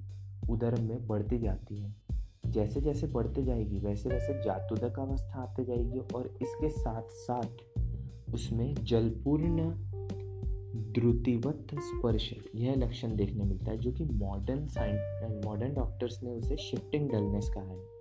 उदर 0.50 0.81
में 0.81 1.07
बढ़ती 1.07 1.39
जाती 1.39 1.79
है। 1.79 2.06
जैसे 2.48 2.82
जैसे 2.82 3.08
बढ़ते 3.08 3.44
जाएगी 3.44 3.80
वैसे 3.80 4.10
वैसे 4.10 4.34
जातुदक 4.44 5.00
अवस्था 5.00 5.42
आते 5.42 5.66
जाएगी 5.66 6.00
और 6.00 6.30
इसके 6.42 6.70
साथ 6.70 7.10
साथ 7.12 8.34
उसमें 8.34 8.75
जलपूर्ण 8.75 9.70
द्रुतिवत 10.94 11.68
स्पर्श 11.74 12.34
यह 12.56 12.75
लक्षण 12.75 13.16
देखने 13.16 13.44
मिलता 13.44 13.72
है 13.72 13.77
जो 13.77 13.92
कि 13.92 14.06
मॉडर्न 14.06 14.66
साइंस 14.68 15.46
मॉडर्न 15.46 15.74
डॉक्टर्स 15.74 16.24
ने 16.24 16.30
उसे 16.30 16.58
शिफ्टिंग 16.58 17.10
डलनेस 17.10 17.50
कहा 17.50 17.63
है। 17.63 17.96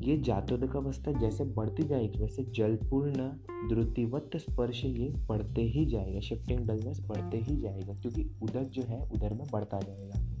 ये 0.00 0.16
जातोदक 0.18 0.76
अवस्था 0.76 1.12
जैसे 1.12 1.44
बढ़ती 1.44 1.82
जाएगी, 1.82 2.18
वैसे 2.18 2.42
जलपूर्ण 2.42 3.28
द्रुतिवत 3.68 4.30
स्पर्श 4.36 4.84
ये 4.84 5.08
बढ़ते 5.28 5.62
ही 5.62 5.86
जाएगा 5.86 6.20
शिफ्टिंग 6.20 6.60
डलनेस 6.60 7.00
बढ़ते 7.00 7.36
ही 7.36 7.56
जाएगा, 7.56 7.94
क्योंकि 7.94 8.30
उदक 8.42 8.70
जो 8.70 8.82
है 8.82 9.10
उधर 9.14 9.34
में 9.34 9.46
बढ़ता 9.52 9.80
जाएगा। 9.80 10.31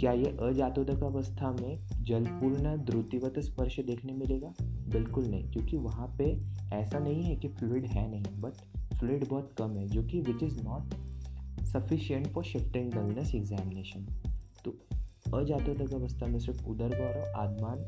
क्या 0.00 0.12
ये 0.12 0.36
अजातोदक 0.42 1.02
अवस्था 1.04 1.50
में 1.52 2.04
जलपूर्ण 2.04 2.76
द्रुतिवत 2.84 3.38
स्पर्श 3.38 3.78
देखने 3.80 4.12
मिलेगा? 4.12 4.52
बिल्कुल 4.62 5.24
नहीं, 5.24 5.50
क्योंकि 5.50 5.76
वहाँ 5.76 6.06
पे 6.18 6.24
ऐसा 6.72 6.98
नहीं 6.98 7.22
है 7.22 7.36
कि 7.36 7.48
फ्लूड 7.48 7.84
है 7.86 8.10
नहीं 8.10 8.40
बट 8.40 8.54
फ्लूड 8.98 9.28
बहुत 9.28 9.54
कम 9.58 9.70
है, 9.70 9.86
जो 9.88 10.02
कि 10.02 10.20
which 10.20 10.42
is 10.42 10.62
not 10.62 10.94
sufficient 11.64 12.26
for 12.26 12.44
shifting 12.44 12.92
dullness 12.92 13.34
examination 13.34 14.06
तो 14.64 14.70
अजातोदक 15.38 15.94
अवस्था 15.94 16.26
में 16.26 16.38
सिर्फ़ 16.38 16.66
उदर 16.66 16.98
गौरव 16.98 17.40
आदमान 17.40 17.84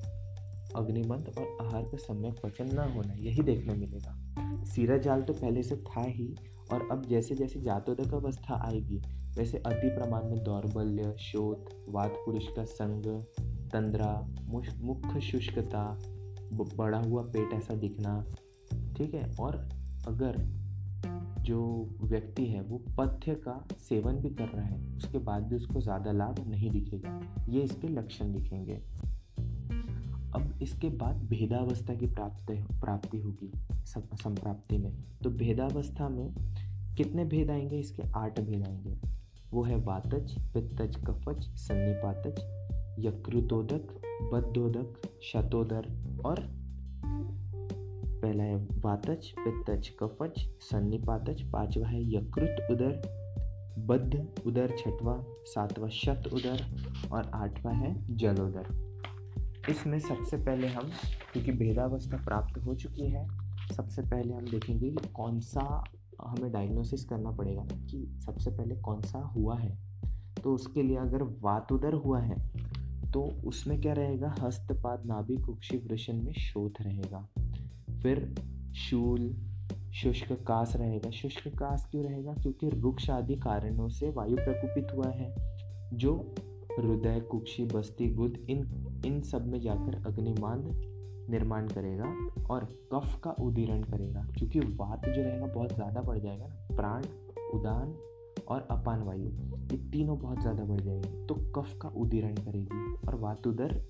अग्निमंत 0.77 1.29
और 1.39 1.57
आहार 1.63 1.83
का 1.83 1.97
समय 1.97 2.33
पचन 2.43 2.71
न 2.75 2.93
होना, 2.93 3.15
यही 3.15 3.43
देखने 3.43 3.75
मिलेगा। 3.75 4.65
सीरा 4.65 4.97
जाल 4.99 5.23
तो 5.23 5.33
पहले 5.33 5.63
से 5.63 5.77
था 5.79 6.03
ही, 6.03 6.35
और 6.73 6.89
अब 6.93 7.07
जैसे 7.07 7.35
जैसे 7.35 7.61
जातोदक 7.61 8.15
अवस्था 8.15 8.63
आएगी 8.67 9.01
वैसे 9.39 9.59
अति 9.59 9.89
प्रमाण 9.89 10.25
में 10.25 10.45
दौर्बल्य 10.45 11.17
शोध 11.19 11.65
वाद 11.89 12.11
पुरुष 12.11 12.47
का 12.57 12.65
संग, 12.65 13.05
तंद्रा 13.73 14.29
मुख्य 14.81 15.21
शुष्कता 15.21 15.99
बड़ा 16.53 16.99
हुआ 16.99 17.23
पेट 17.23 17.53
ऐसा 17.53 17.75
दिखना, 17.75 18.25
ठीक 18.97 19.15
है? 19.15 19.37
और 19.41 19.69
अगर 20.09 20.39
जो 21.41 21.89
व्यक्ति 22.01 22.47
है, 22.47 22.61
वो 22.61 22.79
पथ्य 22.79 23.35
का 23.35 23.69
सेवन 23.79 24.13
भी 24.13 24.31
कर 24.31 24.49
रहा 24.49 24.65
है, 24.65 24.97
उसके 24.97 25.19
बाद 25.19 25.43
भी 25.43 25.57
उसको 25.57 25.81
ज़्यादा 25.81 26.13
लाभ 26.13 26.49
नहीं 26.49 26.71
दिखेगा। 26.71 27.21
ये 27.49 27.63
इसके 27.63 27.89
लक्षण 27.89 28.33
दिखेंगे। 28.33 28.75
अब 30.35 30.59
इसके 30.63 30.89
बाद 30.89 31.17
भेदावस्था 31.17 31.95
की 31.95 32.07
प्राप्ति 32.07 32.55
प्राप्ति 32.55 33.19
होगी 33.19 33.53
संप्राप्ति 33.87 34.79
में। 34.79 34.93
तो 35.25 35.31
भेदावस्था 35.31 36.09
में 36.09 36.35
कितने 36.97 37.25
भेद 37.25 37.51
आएँगे? 37.51 37.79
इसके 37.79 38.03
आठ 38.17 38.41
भेद 38.41 38.69
आएँगे। 38.69 39.24
वो 39.55 39.63
है 39.63 39.77
वातज 39.77 40.33
पित्तज 40.55 40.97
कफज 40.97 41.43
सन्निपातज 41.57 42.39
यकृतोदक, 42.99 44.01
बद्धोदक, 44.33 45.09
शतोदर 45.23 45.87
और 46.27 46.41
पहला 48.23 48.45
है 48.45 48.57
वातज 48.57 49.29
पित्तज 49.39 49.89
कफज 49.89 50.33
सन्निपातज 50.61 51.43
पांचवा 51.43 51.89
है 51.89 52.15
यकृत 52.15 52.69
उदर, 52.71 53.03
बद्ध 53.79 54.29
उदर, 54.47 54.77
छठवा, 54.79 55.25
सातवा 55.45 55.89
शत 55.89 56.31
उदर 56.33 56.65
और 57.13 57.31
आठवां 57.35 57.75
है 57.75 58.17
जलोदर। 58.17 58.67
इसमें 59.71 59.99
सबसे 59.99 60.37
पहले 60.37 60.67
हम, 60.67 60.91
क्योंकि 61.33 61.53
भेदावस्था 61.53 62.25
प्राप्त 62.25 62.59
हो 62.59 62.75
चुकी 62.75 63.11
है, 63.11 63.27
सबसे 63.77 64.03
पहले 64.03 64.35
हम 64.35 64.45
देखेंगे 64.45 64.91
कि 64.91 65.09
कौन 65.09 65.41
सा 65.41 65.85
हमें 66.23 66.53
डायग्नोसिस 66.53 67.05
करना 67.05 67.31
पड़ेगा 67.31 67.63
ना 67.63 67.87
कि 67.87 68.21
सबसे 68.27 68.51
पहले 68.51 68.77
कौन 68.77 69.01
सा 69.01 69.19
हुआ 69.19 69.59
है। 69.59 69.79
तो 70.45 70.55
उसके 70.55 70.83
लिए 70.83 70.97
अगर 70.97 71.23
वात 71.23 71.43
वातुदर 71.43 71.93
हुआ 71.93 72.21
है 72.21 72.49
तो 73.13 73.23
उसमें 73.45 73.81
क्या 73.81 73.93
रहेगा? 73.93 74.35
हस्तपाद 74.41 75.07
नाभि 75.07 75.37
कुक्षी 75.37 75.77
वृषण 75.77 76.23
में 76.23 76.33
शोथ 76.33 76.71
रहेगा। 76.81 77.29
फिर 78.03 78.35
शूल, 78.77 79.37
शुष्क 79.95 80.33
कास 80.33 80.77
रहेगा। 80.77 81.11
शुष्क 81.11 81.49
कास 81.49 81.89
क्यों 81.91 82.05
रहेगा? 82.05 82.35
क्योंकि 82.35 82.69
वृक्ष 82.69 83.11
आदि 83.11 83.37
कारणों 83.37 83.89
से 83.89 84.11
वायु 84.11 84.37
प्रकोपित 84.37 84.87
हुआ 84.95 85.09
है, 85.09 85.35
जो 85.95 86.35
हृदय, 86.81 87.21
कुक्षी, 87.21 87.65
बस्ती, 87.65 88.15
गुद, 88.15 88.47
इन 88.49 88.85
इन 89.07 89.21
सब 89.21 89.47
में 89.47 89.61
जाकर 89.61 90.07
अग्निमांद 90.07 90.94
निर्माण 91.31 91.69
करेगा 91.69 92.05
और 92.51 92.65
कफ 92.93 93.19
का 93.25 93.31
उदीरण 93.41 93.83
करेगा, 93.83 94.27
क्योंकि 94.39 94.61
वात 94.61 95.07
जो 95.07 95.23
रहेगा 95.23 95.47
बहुत 95.47 95.75
ज़्यादा 95.75 96.01
बढ़ 96.01 96.19
जाएगा 96.19 96.47
ना, 96.47 96.77
प्राण, 96.77 97.05
उदान 97.55 97.95
और 98.49 98.67
अपान 98.71 99.03
वायु, 99.03 99.31
ये 99.73 99.77
तीनों 99.91 100.19
बहुत 100.19 100.41
ज़्यादा 100.41 100.65
बढ़ 100.65 100.81
जाएगी। 100.81 101.27
तो 101.27 101.35
कफ 101.53 101.79
का 101.83 101.89
उदीरण 101.97 102.35
करेगी 102.37 102.95
और 103.07 103.15
वात 103.15 103.47
उदर 103.47 103.81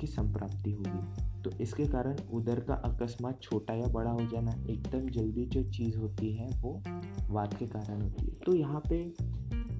की 0.00 0.06
संप्राप्ति 0.06 0.72
होगी। 0.72 1.42
तो 1.42 1.50
इसके 1.60 1.84
कारण 1.86 2.16
उदर 2.32 2.60
का 2.60 2.74
अकस्मात 2.84 3.40
छोटा 3.42 3.74
या 3.74 3.86
बड़ा 3.88 4.10
हो 4.10 4.26
जाना, 4.26 4.52
एकदम 4.70 5.08
जल्दी 5.08 5.44
जो 5.46 5.62
चीज़ 5.70 5.96
होती 5.96 6.32
है, 6.32 6.48
वो 6.60 6.82
वात 7.30 7.54
के 7.54 7.66
कारण 7.66 8.00
होती 8.02 8.26
है। 8.26 8.34
तो 8.36 8.54
यहाँ 8.54 8.82
पे 8.88 9.02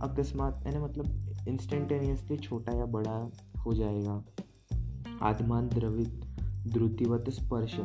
अकस्मात, 0.02 0.62
यानी 0.66 0.78
मतलब 0.78 1.46
इंस्टेंटेनियसली 1.48 2.36
छोटा 2.36 2.72
या 2.72 2.86
बड़ा 2.88 3.16
हो 3.66 3.74
जाएगा। 3.74 4.22
आत्मान 5.22 5.68
द्रवित, 5.68 6.26
द्रुतिवत 6.66 7.24
स्पर्श। 7.30 7.80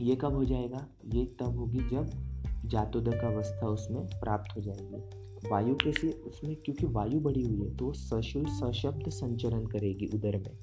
ये 0.00 0.16
कब 0.16 0.34
हो 0.34 0.44
जाएगा? 0.44 0.86
ये 1.04 1.24
तब 1.24 1.58
होगी 1.58 1.78
जब 1.78 2.10
जातोदक 2.64 3.14
अवस्था 3.14 3.66
उसमें 3.66 4.06
प्राप्त 4.06 4.56
हो 4.56 4.60
जाएगी। 4.60 5.22
वायु 5.50 5.74
कैसे? 5.74 6.10
उसमें 6.10 6.56
क्योंकि 6.56 6.86
वायु 6.86 7.20
बढ़ी 7.20 7.42
हुई 7.42 7.60
है 7.60 7.76
तो 7.76 7.92
सशुल 7.92 8.44
सशब्द 8.46 9.08
संचरण 9.08 9.66
करेगी 9.66 10.06
उदर 10.06 10.38
में। 10.38 10.58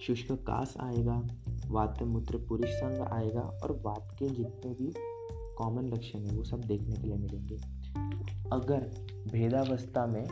शुष्क 0.00 0.32
कास 0.32 0.74
आएगा, 0.80 1.22
वात 1.68 2.02
मूत्र 2.02 2.38
पुरुष 2.38 2.68
संग 2.68 3.00
आएगा, 3.00 3.40
और 3.40 3.82
वात 3.82 4.16
के 4.18 4.28
जितने 4.28 4.74
भी 4.74 4.92
कॉमन 5.56 5.88
लक्षण 5.88 6.18
है, 6.18 6.36
वो 6.36 6.44
सब 6.44 6.60
देखने 6.60 6.96
के 6.96 7.06
लिए 7.06 7.16
मिलेंगे। 7.16 7.56
अगर 8.52 8.78
भेदावस्था 9.32 10.06
में 10.06 10.26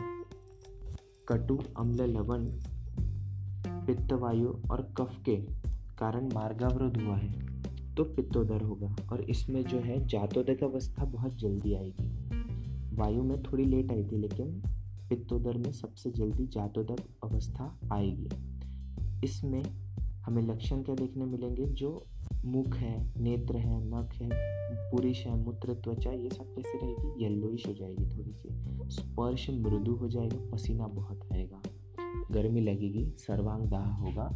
कटु, 1.27 1.59
अम्ल, 1.77 2.01
लवण 2.01 2.51
पित्त 3.87 4.13
वायु 4.13 4.47
और 4.47 4.93
कफ 4.97 5.23
के 5.25 5.35
कारण 5.97 6.29
मार्गावरोध 6.33 6.97
हुआ 6.97 7.15
है 7.15 7.55
तो 7.95 8.03
पित्तोदर 8.03 8.61
होगा 8.61 8.95
और 9.11 9.21
इसमें 9.21 9.63
जो 9.63 9.79
है 9.79 10.07
जातोदक 10.07 10.63
अवस्था 10.63 11.05
बहुत 11.05 11.35
जल्दी 11.35 11.73
आएगी। 11.73 12.25
वायु 12.95 13.23
में 13.23 13.43
थोड़ी 13.43 13.63
लेट 13.63 13.91
आई 13.91 14.03
थी, 14.03 14.17
लेकिन 14.17 14.63
पित्तोदर 15.09 15.57
में 15.57 15.71
सबसे 15.71 16.11
जल्दी 16.11 16.47
जातोदक 16.47 17.01
अवस्था 17.23 17.79
आएगी। 17.93 18.29
इसमें 19.23 19.63
हमें 20.25 20.43
लक्षण 20.43 20.83
क्या 20.83 20.95
देखने 20.95 21.25
मिलेंगे? 21.25 21.65
जो 21.65 22.05
मुख 22.45 22.75
है, 22.75 23.21
नेत्र 23.21 23.57
है, 23.57 23.85
नख 23.85 24.13
है, 24.13 24.29
पुरुष 24.91 25.25
है, 25.25 25.35
मूत्र, 25.35 25.73
त्वचा, 25.73 26.11
ये 26.11 26.29
सब 26.29 26.55
कैसे 26.55 26.77
रहेगी? 26.77 27.23
येल्लोइश 27.23 27.67
हो 27.67 27.73
जाएगी 27.73 28.17
थोड़ी 28.17 28.33
सी। 28.33 28.49
स्पर्श 28.89 29.49
मृदु 29.49 29.91
हो 29.91 30.07
जाएगा, 30.07 30.51
पसीना 30.51 30.87
बहुत 30.87 31.19
आएगा। 31.33 31.61
गर्मी 32.31 32.61
लगेगी, 32.61 33.05
सर्वांग 33.19 33.65
दाह 33.69 33.89
होगा, 33.95 34.29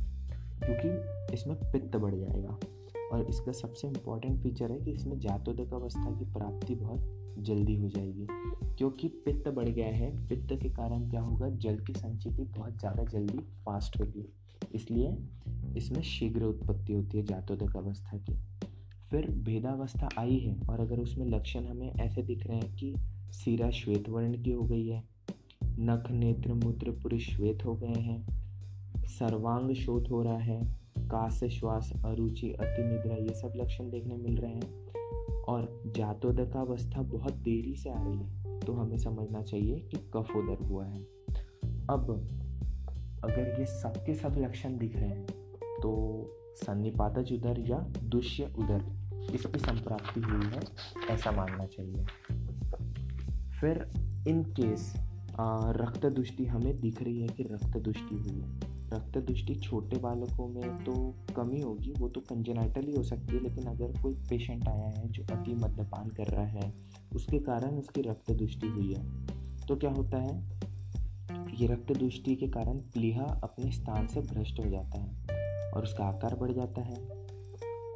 क्योंकि 0.59 1.33
इसमें 1.33 1.55
पित्त 1.71 1.95
बढ़ 1.95 2.15
जाएगा। 2.15 2.59
और 3.11 3.25
इसका 3.29 3.51
सबसे 3.51 3.87
इंपॉर्टेंट 3.87 4.41
फीचर 4.41 4.71
है 4.71 4.79
कि 4.79 4.91
इसमें 4.91 5.19
जातोदक 5.19 5.73
अवस्था 5.73 6.11
की 6.11 6.25
प्राप्ति 6.33 6.75
बहुत 6.75 7.35
जल्दी 7.39 7.75
हो 7.75 7.89
जाएगी, 7.89 8.27
क्योंकि 8.77 9.07
पित्त 9.25 9.47
बढ़ 9.49 9.69
गया 9.69 9.87
है। 9.87 10.11
पित्त 10.27 10.53
के 10.53 10.69
कारण 10.69 11.09
क्या 11.09 11.21
होगा? 11.21 11.49
जल 11.49 11.79
की 11.79 11.93
संचिति 11.93 12.43
बहुत 12.57 12.79
ज़्यादा 12.79 13.03
जल्दी 13.03 13.39
फास्ट 13.65 13.99
होगी। 13.99 14.25
इसलिए 14.75 15.15
इसमें 15.77 16.01
शीघ्र 16.01 16.43
उत्पत्ति 16.43 16.93
होती 16.93 17.17
है 17.17 17.23
जातोदक 17.23 17.75
अवस्था 17.77 18.17
की। 18.17 18.33
फिर 19.11 19.29
भेदावस्था 19.43 20.09
आई 20.17 20.37
है, 20.37 20.55
और 20.61 20.79
अगर 20.79 20.99
उसमें 20.99 21.25
लक्षण 21.27 21.65
हमें 21.65 21.91
ऐसे 21.91 22.23
दिख 22.23 22.45
रहे 22.47 22.57
हैं 22.57 22.75
कि 22.75 22.93
सीरा 23.33 23.69
श्वेत 23.69 24.09
वर्ण 24.09 24.41
की 24.43 24.51
हो 24.51 24.63
गई 24.63 24.87
है 24.87 25.03
नख, 25.81 26.11
नेत्र, 26.11 26.53
मूत्र, 26.53 26.91
पुरुष 26.91 27.35
श्वेत 27.35 27.65
हो 27.65 27.75
गए 27.75 28.01
हैं। 28.01 28.27
सर्वांग 28.97 29.73
शोध 29.73 30.07
हो 30.07 30.23
रहा 30.23 30.37
है। 30.37 30.79
काश 30.99 31.43
श्वास, 31.43 31.93
अरुचि, 32.05 32.51
अति 32.51 32.83
निद्रा, 32.83 33.15
ये 33.15 33.33
सब 33.33 33.53
लक्षण 33.55 33.89
देखने 33.89 34.15
मिल 34.15 34.37
रहे 34.37 34.53
हैं। 34.53 34.89
और 35.39 35.83
जातोदकावस्था 35.95 37.01
बहुत 37.01 37.33
देरी 37.33 37.75
से 37.75 37.89
आ 37.89 38.07
रही 38.07 38.17
है 38.17 38.59
तो 38.59 38.73
हमें 38.73 38.97
समझना 38.97 39.41
चाहिए 39.41 39.79
कि 39.79 39.97
कफोदर 39.97 40.63
हुआ 40.63 40.85
है। 40.85 41.01
अब, 41.89 42.29
अगर 43.23 43.55
ये 43.59 43.65
सब 43.65 43.93
के 44.05 44.13
सब 44.13 44.35
लक्षण 44.37 44.77
दिख 44.77 44.95
रहे 44.95 45.09
हैं 45.09 45.27
तो 45.81 46.23
सन्निपातज 46.55 47.33
उदर 47.33 47.59
या 47.59 47.79
दुष्य 48.03 48.43
उदर 48.43 49.09
इसकी 49.33 49.59
संप्राप्ति 49.59 50.19
हुई 50.19 50.45
है, 50.45 50.61
ऐसा 51.09 51.31
मानना 51.31 51.65
चाहिए। 51.65 52.05
फिर 53.61 53.91
इन 54.27 54.43
केस 54.43 55.08
रक्त 55.71 56.05
दुष्टि 56.05 56.45
हमें 56.45 56.79
दिख 56.79 57.03
रही 57.03 57.21
है 57.21 57.27
कि 57.27 57.43
रक्त 57.43 57.77
दुष्टि 57.77 58.15
हुई 58.15 58.41
है। 58.41 58.59
रक्त 58.93 59.17
दुष्टि 59.17 59.55
छोटे 59.55 59.97
बालकों 59.97 60.47
में 60.47 60.83
तो 60.83 61.15
कमी 61.35 61.61
होगी, 61.61 61.93
वो 61.99 62.09
तो 62.09 62.21
कंजेनाइटल 62.21 62.81
ही 62.81 62.95
हो 62.95 63.03
सकती 63.03 63.35
है, 63.35 63.43
लेकिन 63.43 63.63
अगर 63.63 64.01
कोई 64.01 64.13
पेशेंट 64.13 64.67
आया 64.67 64.87
है 64.87 65.09
जो 65.09 65.23
अति 65.23 65.53
मद्यपान 65.53 66.09
कर 66.09 66.27
रहा 66.27 66.45
है, 66.45 66.73
उसके 67.15 67.39
कारण 67.39 67.69
उसकी 67.69 68.01
रक्त 68.01 68.31
दुष्टि 68.31 68.67
हुई 68.67 68.93
है। 68.93 69.27
तो 69.67 69.75
क्या 69.75 69.91
होता 69.91 70.17
है? 70.17 70.59
ये 71.61 71.67
रक्त 71.67 71.97
दुष्टि 71.97 72.35
के 72.35 72.47
कारण 72.47 72.77
प्लीहा 72.77 73.23
अपने 73.23 73.71
स्थान 73.71 74.07
से 74.07 74.21
भ्रष्ट 74.21 74.59
हो 74.59 74.69
जाता 74.69 74.99
है 74.99 75.25
और 75.71 75.83
उसका 75.83 76.03
आकार 76.03 76.35
बढ़ 76.35 76.51
जाता 76.51 76.81
है। 76.81 77.19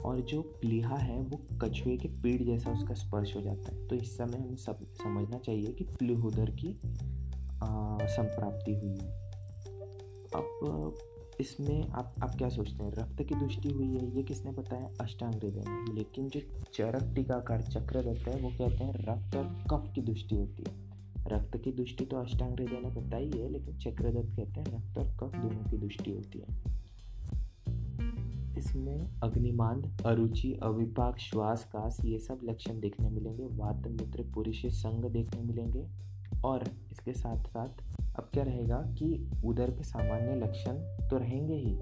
और 0.06 0.22
जो 0.22 0.42
प्लीहा 0.42 0.96
है, 0.96 1.22
वो 1.22 1.58
कछुए 1.62 1.98
के 1.98 2.08
पीड़ 2.08 2.44
जैसा 2.44 2.72
उसका 2.72 2.94
स्पर्श 2.94 3.36
हो 3.36 3.42
जाता 3.42 3.76
है। 3.76 3.88
तो 3.88 3.96
इस 3.96 4.18
समय 4.18 4.38
हमें 4.38 4.56
सब 4.56 4.94
समझना 4.94 5.38
चाहिए 5.38 5.72
कि 5.72 5.84
प्लीहोदर 5.84 6.52
की 6.52 6.80
संप्राप्ति 8.08 8.76
हुई 8.76 8.98
है। 8.98 9.32
अब 10.36 10.96
इसमें 11.40 11.90
आप 11.90 12.16
आप 12.24 12.36
क्या 12.38 12.50
सोचते 12.50 12.84
हैं? 12.84 12.92
रक्त 12.92 13.24
की 13.24 13.36
दृष्टि 13.36 13.70
हुई 13.70 13.88
है, 13.88 14.16
ये 14.16 14.24
किसने 14.24 14.52
बताया? 14.52 14.90
अष्टांग 15.02 15.34
हृदय 15.34 15.64
में 15.70 15.96
लेकिन 15.96 16.30
जो 16.30 16.40
चरक 16.74 17.16
टीकाकार 17.16 17.62
चक्र 17.62 18.00
रहता 18.00 18.32
है, 18.32 18.42
वो 18.42 18.50
कहते 18.50 18.84
हैं 18.84 18.94
रक्त 18.94 19.36
और 19.36 19.64
कफ 19.72 19.94
की 19.96 20.02
दृष्टि 20.02 20.36
होती 20.36 20.64
है। 20.68 20.84
रक्त 21.28 21.58
की 21.58 21.72
दृष्टि 21.72 22.06
तो 22.06 22.18
अष्टांग 22.18 22.52
हृदय 22.52 22.80
ने 22.82 22.90
बताई 22.90 23.32
है, 23.36 23.50
लेकिन 23.50 23.78
चक्रदत्त 23.78 24.36
कहते 24.36 24.60
हैं 24.60 24.66
रक्त 24.68 24.98
और 24.98 25.06
कफ 25.06 25.36
दोनों 25.36 25.72
की 25.72 25.78
दृष्टि 25.78 26.12
होती 26.12 26.40
है। 26.40 26.74
इसमें 28.58 29.20
अग्निमांद 29.24 30.02
अरुचि, 30.06 30.60
अविपाक 30.64 31.20
श्वास 31.20 31.64
कास 31.66 31.98
ये 32.06 32.20
सब 32.20 32.40
लक्षण 32.44 32.80
देखने 32.80 33.10
मिलेंगे। 33.10 33.46
वात 33.46 33.88
मूत्र 33.88 34.24
पुरुष, 34.34 34.66
संग 34.66 35.06
देखने 35.06 35.42
मिलेंगे। 35.42 36.13
और 36.46 36.64
इसके 36.92 37.14
साथ 37.14 37.44
साथ 37.44 37.84
अब 38.16 38.30
क्या 38.34 38.44
रहेगा 38.44 38.78
कि 38.78 39.32
उदर 39.46 39.72
के 39.72 39.84
सामान्य 39.84 40.36
लक्षण 40.36 40.74
तो 41.10 41.18
रहेंगे 41.18 41.56
ही। 41.56 41.76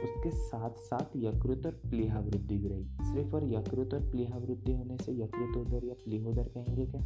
उसके 0.00 0.30
साथ 0.30 0.70
साथ 0.70 1.16
यकृत 1.16 1.66
और 1.66 1.72
प्लीहा 1.72 2.18
वृद्धि 2.18 2.58
भी 2.58 2.68
रहेगी 2.68 2.96
सिर्फ़ 3.02 3.34
और 3.34 3.44
यकृत 3.44 3.94
और 3.94 4.10
प्लीहा 4.10 4.38
वृद्धि 4.38 4.72
होने 4.72 4.96
से 4.96 5.12
यकृतोदर 5.12 5.84
या 5.84 5.94
प्लीहोदर 5.94 6.42
कहेंगे 6.42 6.86
क्या? 6.86 7.00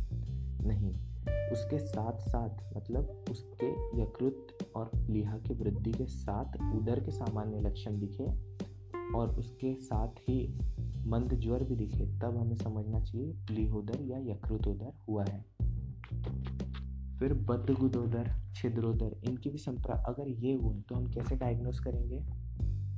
नहीं। 0.63 0.95
उसके 1.53 1.79
साथ 1.79 2.19
साथ 2.19 2.77
मतलब 2.77 3.25
उसके 3.31 4.01
यकृत 4.03 4.47
और 4.77 4.91
प्लीहा 4.97 5.39
की 5.39 5.55
वृद्धि 5.55 5.93
के 5.93 6.07
साथ 6.07 6.77
उदर 6.77 7.01
के 7.01 7.11
सामान्य 7.11 7.61
लक्षण 7.61 7.99
दिखे 7.99 8.25
और 9.19 9.29
उसके 9.29 9.75
साथ 9.75 10.09
ही 10.09 10.59
मंद 11.07 11.35
ज्वर 11.35 11.65
भी 11.65 11.77
दिखे, 11.77 12.07
तब 12.07 12.37
हमें 12.37 12.57
समझना 12.57 13.01
चाहिए 13.01 13.33
प्लीहोदर 13.33 14.01
या 14.03 14.19
यकृतोदर 14.19 14.93
हुआ 15.09 15.25
है। 15.25 15.45
फिर 17.19 17.33
बद्धगुदोदर 17.35 18.31
छिद्रोदर, 18.55 19.17
इनकी 19.25 19.51
भी 19.51 19.59
संप्रा, 19.59 19.95
अगर 20.09 20.29
ये 20.29 20.55
हुए 20.55 20.81
तो 20.81 20.95
हम 20.95 21.07
कैसे 21.07 21.37
डायग्नोस 21.37 21.81
करेंगे? 21.81 22.21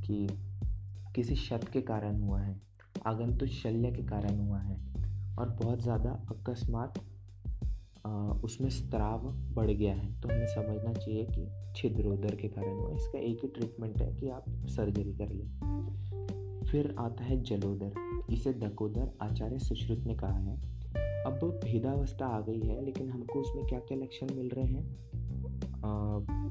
कि 0.07 0.27
किसी 1.15 1.35
शत 1.37 1.69
के 1.73 1.81
कारण 1.83 2.21
हुआ 2.21 2.41
है, 2.41 2.61
आगंतुक 3.07 3.49
शल्य 3.49 3.91
के 3.93 4.03
कारण 4.03 4.39
हुआ 4.39 4.59
है, 4.59 4.79
और 5.39 5.49
बहुत 5.63 5.83
ज़्यादा 5.83 6.11
अकस्मात 6.31 6.99
उसमें 8.45 8.69
स्त्राव 8.71 9.27
बढ़ 9.55 9.71
गया 9.71 9.95
है। 9.95 10.21
तो 10.21 10.29
हमें 10.29 10.47
समझना 10.47 10.93
चाहिए 10.93 11.27
कि 11.31 11.49
छिद्रोदर 11.77 12.35
के 12.35 12.49
कारण 12.49 12.75
हुआ 12.75 12.95
इसका 12.95 13.19
एक 13.19 13.39
ही 13.43 13.49
ट्रीटमेंट 13.49 14.03
है 14.03 14.15
कि 14.15 14.29
आप 14.29 14.45
सर्जरी 14.67 15.13
कर 15.13 15.29
लें। 15.29 16.65
फिर 16.67 16.95
आता 16.99 17.25
है 17.25 17.41
जलोदर, 17.43 17.93
इसे 18.31 18.53
दकोदर 18.53 19.11
आचार्य 19.23 19.59
सुश्रुत 19.59 19.99
ने 19.99 20.15
कहा 20.15 20.39
है 20.39 20.76
अब 21.27 21.61
भेदावस्था 21.65 22.27
आ 22.27 22.41
गई 22.41 22.61
है, 22.61 22.85
लेकिन 22.85 23.11
हमको 23.11 23.41
उसमें 23.41 23.67
क्या 23.67 23.79
क्या 23.79 23.99
लक्षण 23.99 24.35
मिल 24.35 24.49
रहे 24.49 24.65
हैं? 24.65 25.07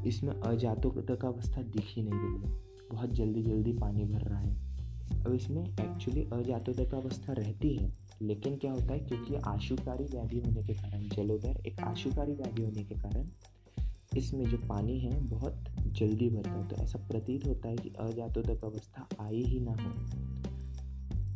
इसमें 0.03 0.33
अजातक 0.33 1.25
अवस्था 1.25 1.61
दिख 1.61 1.85
ही 1.87 2.03
नहीं 2.03 2.19
रही 2.19 2.49
है। 2.49 2.61
बहुत 2.91 3.09
जल्दी 3.09 3.43
जल्दी 3.43 3.73
पानी 3.73 4.05
भर 4.05 4.21
रहा 4.21 4.39
है। 4.39 4.65
अब 5.25 5.33
इसमें 5.33 5.69
एक्चुअली 5.69 6.23
अजातक 6.33 6.93
अवस्था 6.93 7.33
रहती 7.33 7.75
है, 7.75 7.97
लेकिन 8.21 8.57
क्या 8.57 8.71
होता 8.71 8.93
है, 8.93 8.99
क्योंकि 8.99 9.35
आशुकारी 9.35 10.03
व्याधि 10.03 10.39
होने 10.39 10.63
के 10.63 10.73
कारण, 10.73 11.03
जलोदर 11.03 11.63
एक 11.67 11.79
आशुकारी 11.79 12.33
व्याधि 12.33 12.63
होने 12.63 12.83
के 12.83 12.95
कारण, 12.95 13.27
इसमें 14.17 14.45
जो 14.45 14.57
पानी 14.57 14.99
है, 14.99 15.21
बहुत 15.21 15.65
जल्दी 15.81 16.29
भरता 16.29 16.51
है। 16.51 16.67
तो 16.67 16.75
ऐसा 16.75 17.07
प्रतीत 17.07 17.47
होता 17.47 17.69
है 17.69 17.75
कि 17.75 17.89
अजातोदक 17.89 18.65
अवस्था 18.65 19.07
आई 19.21 19.43
ही 19.43 19.59
ना 19.59 19.71
हो। 19.71 19.91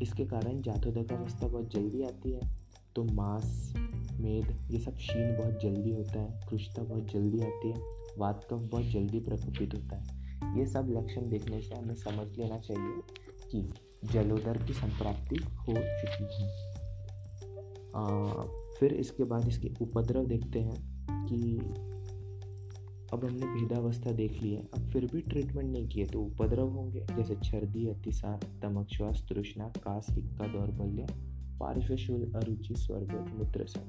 इसके 0.02 0.26
कारण 0.26 0.62
जातोदक 0.62 1.14
अवस्था 1.14 1.48
बहुत 1.48 1.74
जल्दी 1.74 2.04
आती 2.04 2.32
है। 2.32 2.59
तो 3.00 3.04
मांस 3.04 3.74
मेद 4.20 4.72
ये 4.72 4.80
सब 4.80 4.98
शीन 4.98 5.38
बहुत 5.38 5.60
जल्दी 5.62 5.92
होता 5.92 6.20
है 6.20 6.42
कृष्णता 6.50 6.84
बहुत 6.84 7.12
जल्दी 7.12 7.40
आती 7.40 7.72
है 7.72 7.82
वात 8.18 8.44
कफ 8.44 8.58
बहुत 8.72 8.84
जल्दी 8.84 9.20
प्रकोपित 9.20 9.74
होता 9.74 9.96
है। 9.96 10.60
ये 10.60 10.66
सब 10.66 10.88
लक्षण 10.90 11.30
देखने 11.30 11.62
से 11.62 11.76
हमें 11.76 11.96
समझ 11.96 12.38
लेना 12.38 12.58
चाहिए 12.60 13.02
कि 13.52 13.74
जलोदर 14.12 14.64
की 14.64 14.74
संप्राप्ति 14.74 15.36
हो 15.36 15.74
चुकी 15.74 16.44
है। 16.44 16.74
आ, 17.96 18.30
फिर 18.80 18.94
इसके 18.94 19.24
बाद 19.24 19.48
इसके 19.48 19.72
उपद्रव 19.82 20.26
देखते 20.26 20.60
हैं 20.60 20.78
कि 21.26 21.58
अब 23.14 23.26
हमने 23.26 23.46
भेदावस्था 23.46 24.12
देख 24.12 24.44
ली 24.44 24.54
है 24.54 24.68
अब 24.78 24.90
फिर 24.90 25.06
भी 25.06 25.22
ट्रीटमेंट 25.22 25.72
नहीं 25.72 25.88
किए 25.88 26.06
तो 26.06 26.22
उपद्रव 26.22 26.70
होंगे 26.70 27.00
जैसे 27.00 27.36
छर्दी 27.36 27.88
अतिसार 27.88 28.40
तमक 28.62 28.88
श्वास 28.88 29.26
तृष्णा 29.30 29.68
कास 29.68 30.08
हिक्का 30.10 30.48
दौर्बल्य 30.48 31.29
पार्श्वशूल 31.60 32.32
अरुचि 32.36 32.76
स्वर्ग 32.78 33.12
मूत्र 33.30 33.66
से। 33.68 33.80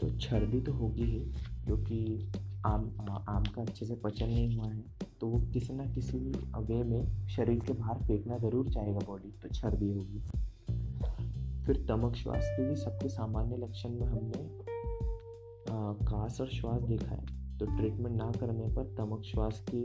तो 0.00 0.10
छर्दी 0.18 0.60
तो 0.60 0.72
होगी 0.72 1.04
ही 1.04 1.20
क्योंकि 1.64 2.30
आम 2.66 2.90
आम 3.28 3.44
का 3.44 3.62
अच्छे 3.62 3.86
से 3.86 3.94
पचन 4.04 4.26
नहीं 4.26 4.56
हुआ 4.56 4.68
है 4.68 4.82
तो 5.20 5.26
वो 5.26 5.38
किसी 5.52 5.74
ना 5.74 5.84
किसी 5.94 6.18
वे 6.58 6.82
में 6.84 7.26
शरीर 7.28 7.58
के 7.60 7.72
बाहर 7.72 8.02
फेंकना 8.06 8.38
ज़रूर 8.38 8.68
चाहेगा 8.70 9.00
बॉडी 9.06 9.32
तो 9.42 9.48
छर्दी 9.50 9.88
होगी। 9.88 10.20
फिर 11.66 11.84
तमक 11.88 12.14
श्वास 12.16 12.48
के 12.48 12.68
भी 12.68 12.76
सबके 12.76 13.08
सामान्य 13.08 13.56
लक्षण 13.56 13.90
में 13.90 14.06
हमने 14.06 14.46
कास 16.04 16.40
और 16.40 16.48
श्वास 16.50 16.82
देखा 16.82 17.10
है 17.10 17.26
तो 17.58 17.66
ट्रीटमेंट 17.66 18.16
ना 18.16 18.30
करने 18.32 18.68
पर 18.74 18.94
तमक 18.98 19.22
श्वास 19.24 19.62
की 19.70 19.82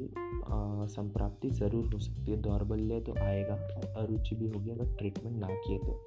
संप्राप्ति 0.93 1.49
ज़रूर 1.51 1.93
हो 1.93 1.99
सकती 1.99 2.31
है, 2.31 2.37
दौर्बल्य 2.41 2.99
तो 3.01 3.13
आएगा, 3.21 3.55
और 3.55 3.93
अरुचि 3.97 4.35
भी 4.35 4.47
होगी 4.47 4.71
अगर 4.71 4.95
ट्रीटमेंट 4.95 5.37
ना 5.37 5.47
किए 5.47 5.77
तो। 5.77 5.99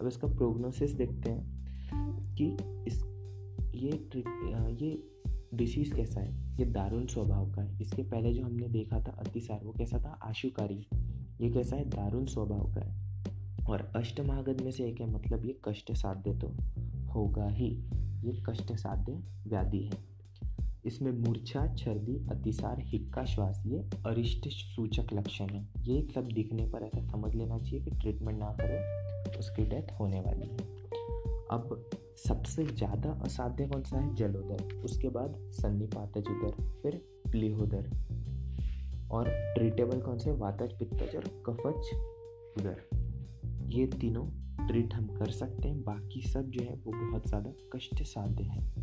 अब 0.00 0.06
इसका 0.06 0.28
प्रोग्नोसिस 0.28 0.90
देखते 0.90 1.30
हैं 1.30 1.56
कि 2.34 2.56
इस, 2.86 3.04
ये 3.74 4.08
ये 4.74 5.16
डिसीज़ 5.54 5.94
कैसा 5.94 6.20
है? 6.20 6.56
ये 6.58 6.64
दारुण 6.64 7.06
स्वभाव 7.06 7.52
का 7.52 7.62
है। 7.62 7.78
इसके 7.80 8.02
पहले 8.02 8.32
जो 8.32 8.44
हमने 8.44 8.68
देखा 8.68 9.00
था 9.00 9.10
अतिसार, 9.10 9.60
वो 9.64 9.72
कैसा 9.72 9.98
था? 9.98 10.08
आशुकारी। 10.08 10.86
ये 11.40 11.50
कैसा 11.50 11.76
है? 11.76 11.84
दारुण 11.84 12.24
स्वभाव 12.24 12.74
का 12.74 12.80
है। 12.80 13.06
और 13.70 13.92
अष्ट 13.96 14.20
महागध 14.20 14.60
में 14.60 14.70
से 14.70 14.84
एक 14.84 15.00
है 15.00 15.10
मतलब 15.10 15.44
ये 15.44 15.60
कष्ट 15.64 15.92
साध्य 15.92 16.34
तो 16.34 16.48
होगा 17.12 17.48
ही। 17.48 17.84
ये 18.24 18.42
कष्ट 18.50 18.72
साध्य 18.72 19.22
व्याधि 19.46 19.82
है। 19.84 20.15
इसमें 20.86 21.10
मूर्छा, 21.12 21.66
छर्दी, 21.74 22.16
अतिसार, 22.30 22.80
हिक्का 22.84 23.24
श्वास 23.24 23.62
ये 23.66 23.78
अरिष्ट 24.06 24.48
सूचक 24.48 25.12
लक्षण 25.12 25.48
है। 25.48 25.66
ये 25.84 26.00
सब 26.14 26.28
दिखने 26.28 26.66
पर 26.66 26.82
ऐसा 26.82 27.06
समझ 27.06 27.34
लेना 27.34 27.58
चाहिए 27.58 27.80
कि 27.80 27.90
ट्रीटमेंट 27.90 28.38
ना 28.38 28.56
करो, 28.60 29.38
उसकी 29.38 29.64
डेथ 29.64 29.92
होने 30.00 30.20
वाली 30.20 30.46
है। 30.46 30.74
अब 31.50 31.88
सबसे 32.18 32.64
ज़्यादा 32.64 33.10
असाध्य 33.24 33.66
कौन 33.66 33.82
सा 33.82 33.98
है? 33.98 34.14
जलोदर। 34.14 34.74
उसके 34.84 35.08
बाद 35.08 35.36
सन्निपातज 35.52 36.28
उदर 36.28 36.62
फिर 36.82 36.96
प्लीहोदर 37.30 37.90
और 39.10 39.28
ट्रीटेबल 39.54 40.00
कौन 40.00 40.18
से? 40.18 40.32
वातज, 40.32 40.72
पित्तज 40.78 41.16
और 41.16 41.28
कफच 41.46 41.92
उदर। 42.58 42.82
ये 43.68 43.86
तीनों 43.86 44.26
ट्रीट 44.66 44.94
हम 44.94 45.06
कर 45.08 45.30
सकते 45.30 45.68
हैं। 45.68 45.82
बाकी 45.84 46.22
सब 46.22 46.50
जो 46.50 46.64
है 46.64 46.74
वो 46.76 46.92
बहुत 46.92 47.26
ज़्यादा 47.28 47.52
कष्ट 47.72 48.02
साध्य 48.02 48.44
है। 48.44 48.75